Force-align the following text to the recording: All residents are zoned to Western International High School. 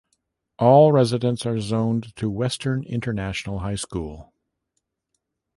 All 0.57 0.91
residents 0.91 1.45
are 1.45 1.59
zoned 1.59 2.15
to 2.15 2.27
Western 2.27 2.83
International 2.85 3.59
High 3.59 3.75
School. 3.75 4.33